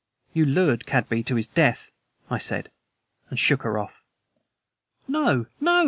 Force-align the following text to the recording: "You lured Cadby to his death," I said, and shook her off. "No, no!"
"You 0.33 0.47
lured 0.47 0.87
Cadby 0.87 1.21
to 1.25 1.35
his 1.35 1.45
death," 1.45 1.91
I 2.27 2.39
said, 2.39 2.71
and 3.29 3.37
shook 3.37 3.61
her 3.61 3.77
off. 3.77 4.01
"No, 5.07 5.45
no!" 5.59 5.79